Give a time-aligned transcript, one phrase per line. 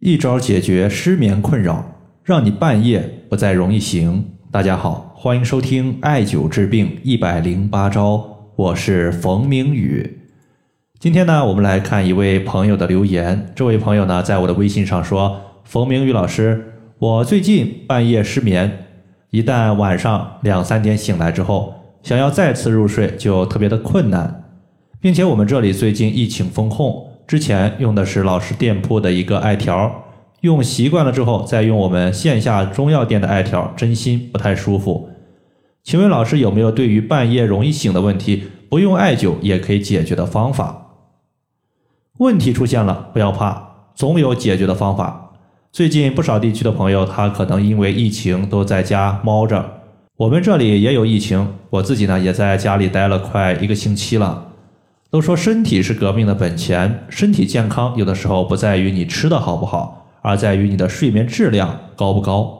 [0.00, 1.84] 一招解决失眠困扰，
[2.22, 4.24] 让你半夜不再容易醒。
[4.48, 10.20] 大家好，欢迎收听艾灸治病一百零八招，我是冯明宇。
[11.00, 13.50] 今天呢，我们来看一位朋友的留言。
[13.56, 18.86] 这位朋友呢，在我的微信上说：“冯明宇老师，我最近半夜失眠，
[19.30, 21.74] 一旦晚上两三点醒来之后，
[22.04, 24.44] 想要再次入睡就特别的困难，
[25.00, 30.06] 并且我们这里最近疫情封控。”之前用的是老师店铺的一个艾条，
[30.40, 35.10] 用习惯了之后，再用我们线下中药店的艾条，真心不太舒服。
[35.84, 40.86] 请问老师有没有对于半夜容易醒的问题，不用艾灸也可以解决的方法？
[42.16, 45.32] 问题出现了，不要怕，总有解决的方法。
[45.70, 49.82] 最近不少地区的朋友，他可能因为疫情都在家猫着，
[50.16, 54.47] 我们这里也有疫情，我自己呢也在家里待了快一个星期了。
[55.10, 62.58] 都说身体是革命的本钱，身体健康有的时候不在于你吃的好不好，而在于你的睡眠质量高不高。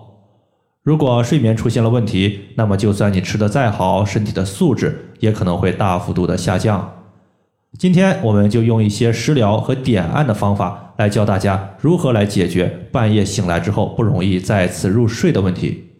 [0.82, 6.94] 如果睡眠出现了问题，那么就算你吃的再好，身体的素质也可能会大幅度的下降。
[7.78, 15.90] 今天我们就用一些食疗和点按的方法来教大家如何来解决半夜醒来之后不容易再次入睡的问题。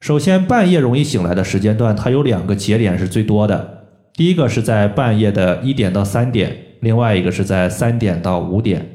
[0.00, 3.73] 首先，半夜容易醒来的时间段，它有两个节点是最多的。
[4.16, 8.90] 第一个是在半夜的一点到三点，另外一个是在三点到五点。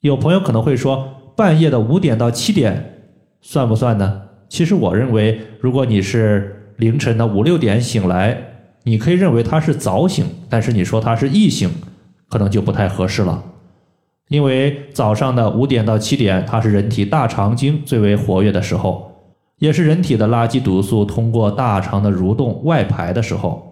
[0.00, 3.02] 有朋友可能会说，半夜的五点到七点
[3.42, 4.22] 算不算呢？
[4.48, 8.34] 其实我认为，如果你是凌晨的五六点醒来，
[8.84, 11.70] 你可以认为它是早醒，但是你说它是易醒，
[12.30, 13.44] 可能就不太合适了。
[14.28, 19.12] 因为早上的五点到七点，它是人体大肠经最为活跃的时候，
[19.58, 23.69] 也是人体的垃圾毒素通过大肠的蠕动外排的时候。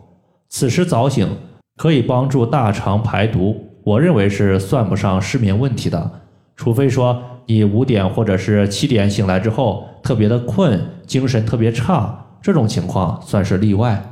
[0.48, 1.28] 此时早醒
[1.76, 6.10] 可以帮助大肠排毒，我认为是算不上失眠问题的，
[6.56, 14.02] 除非说你五点或者是七点醒来之后特别的困，精神特别差，这种情况算是例外。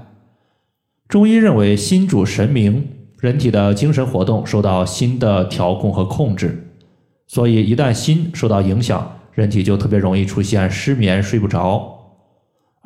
[1.08, 2.86] 中医认为心主神明，
[3.18, 6.68] 人体的精神活动受到心的调控和控制，
[7.26, 11.95] 所以一旦心受到影响，人体就特别容易出现失眠、睡不着。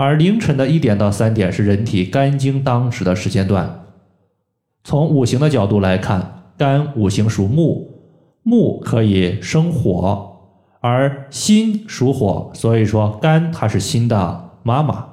[0.01, 3.85] 而凌晨的一点到三点是人体肝经当值的时间段。
[4.83, 7.87] 从五行的角度来看，肝五行属木，
[8.43, 10.39] 木可以生火，
[10.81, 15.05] 而心属火，所以说肝它是心的妈妈。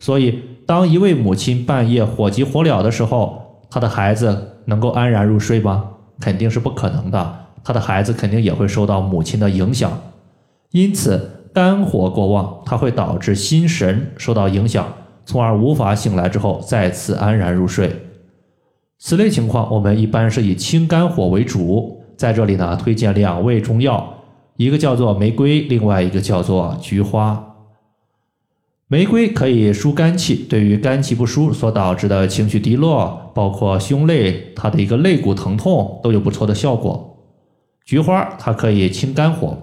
[0.00, 5.90] 所以，当一位母亲半夜火急火燎的时候，她的孩子能够安然入睡吗？
[6.18, 9.96] 肯定是不可能的，她的孩子肯定也会受到母亲的影响。
[10.72, 11.36] 因此。
[11.58, 14.86] 肝火过旺，它会导致心神受到影响，
[15.24, 17.90] 从而无法醒来之后再次安然入睡。
[19.00, 22.00] 此类情况，我们一般是以清肝火为主。
[22.16, 24.08] 在这里呢，推荐两味中药，
[24.56, 27.56] 一个叫做玫瑰，另外一个叫做菊花。
[28.86, 37.18] 玫瑰可以疏肝气，对于肝气不舒所导致的情绪低落，包括胸肋，它的一个肋骨疼痛都有不错的效果。
[37.84, 39.58] 菊花它可以清肝火。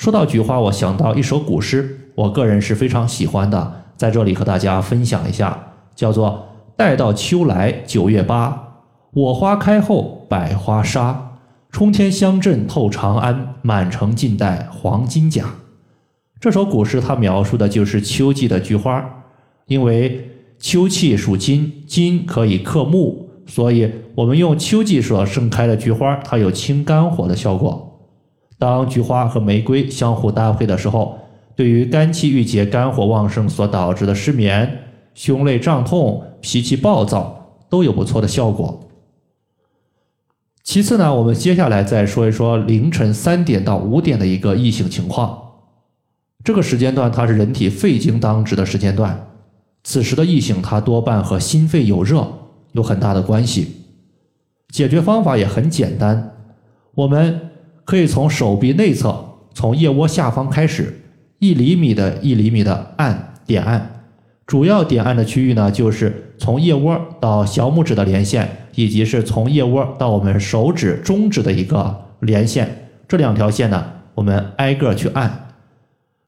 [0.00, 8.78] 说到菊花，我想到一首古诗，我个人是非常喜欢的，在这里和大家分享一下，叫做“待到秋来九月八，
[9.12, 11.32] 我花开后百花杀，
[11.70, 15.44] 冲天香阵透长安，满城尽带黄金甲”。
[16.40, 19.04] 这首古诗它描述的就是秋季的菊花，
[19.66, 27.89] 因为秋气属金，金可以克木，所以我们用秋季所盛开的菊花，它有清肝火的效果。
[28.60, 31.18] 当菊花和玫瑰相互搭配的时候，
[31.56, 34.82] 对于肝气郁结、肝火旺盛所导致的失眠、
[35.14, 38.86] 胸肋胀痛、脾气暴躁都有不错的效果。
[40.62, 45.38] 其次呢，我们接下来再说一说凌晨三点到五点的一个异性情况。
[46.44, 49.26] 这个时间段它是人体肺经当值的时间段，
[49.82, 52.30] 此时的异性它多半和心肺有热
[52.72, 53.86] 有很大的关系。
[54.68, 56.36] 解决方法也很简单，
[56.94, 57.49] 我们。
[57.90, 59.12] 可以从手臂内侧，
[59.52, 61.00] 从腋窝下方开始，
[61.40, 64.04] 一厘米的一厘米的按点按，
[64.46, 73.84] 主要点按的区域呢，就是从腋窝到小拇指的连线，以及是从腋窝到我们手指中指的一个连线，这两条线呢，
[74.14, 75.48] 我们挨个去按。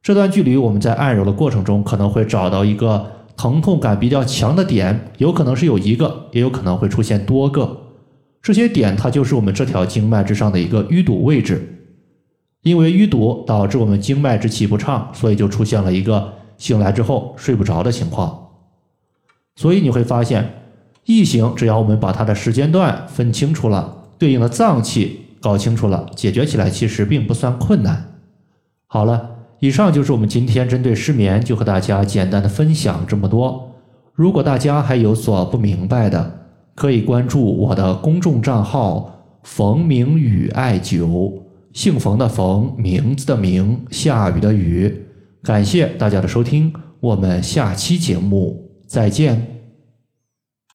[0.02, 3.06] 这段距离我们在按揉的过程中，可能会找到一个
[3.36, 7.78] 疼痛感比较强的点，有可能是有一个，也有可能会出现多个。
[8.42, 11.78] 这些点，它就是我们这条经脉之上的一个淤堵位置。
[12.62, 18.50] 因为淤堵导致我们经脉之气不畅，所以就出现了一个醒来之后睡不着的情况。
[19.56, 20.62] 所以你会发现，
[21.04, 28.20] 异形只要我们把它的时间段分清楚了，对应的脏器搞清楚了，解决起来其实并不算困难。
[28.86, 33.72] 好了，以上就是我们今天针对失眠就和大家简单的分享这么多。
[34.14, 36.41] 如果大家还有所不明白的，
[36.74, 41.32] 可以关注我的公众账号“冯明宇艾灸”，
[41.72, 45.06] 姓冯的冯，名字的名，下雨的雨。
[45.42, 49.61] 感谢大家的收听，我们下期节目再见。